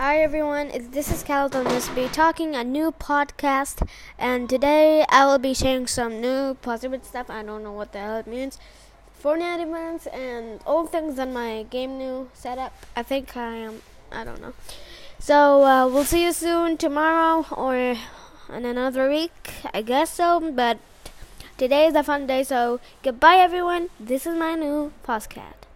[0.00, 1.64] Hi everyone, this is Calton.
[1.64, 3.86] This will be talking a new podcast,
[4.18, 7.28] and today I will be sharing some new positive stuff.
[7.28, 8.58] I don't know what the hell it means.
[9.22, 12.72] Fortnite events and all things on my game new setup.
[12.96, 13.82] I think I am.
[14.10, 14.54] I don't know.
[15.18, 19.50] So uh, we'll see you soon tomorrow or in another week.
[19.74, 20.40] I guess so.
[20.50, 20.78] But
[21.58, 22.42] today is a fun day.
[22.42, 23.90] So goodbye everyone.
[24.00, 25.68] This is my new podcast.